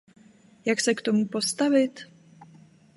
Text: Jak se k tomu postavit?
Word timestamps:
Jak 0.65 0.81
se 0.81 0.93
k 0.93 1.01
tomu 1.01 1.27
postavit? 1.27 2.05